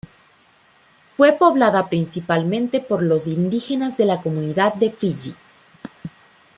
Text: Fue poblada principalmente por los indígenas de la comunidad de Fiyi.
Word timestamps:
Fue 1.11 1.31
poblada 1.33 1.87
principalmente 1.87 2.79
por 2.81 3.03
los 3.03 3.27
indígenas 3.27 3.97
de 3.97 4.05
la 4.05 4.19
comunidad 4.19 4.73
de 4.73 4.89
Fiyi. 4.91 5.35